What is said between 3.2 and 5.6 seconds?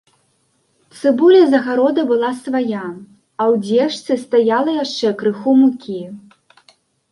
а ў дзежцы стаяла яшчэ крыху